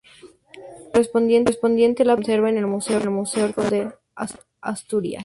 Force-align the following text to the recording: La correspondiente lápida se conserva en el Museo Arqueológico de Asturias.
La 0.93 1.03
correspondiente 1.11 2.03
lápida 2.05 2.15
se 2.15 2.15
conserva 2.15 2.49
en 2.49 2.57
el 2.57 2.65
Museo 2.65 2.95
Arqueológico 2.97 3.61
de 3.69 3.93
Asturias. 4.59 5.19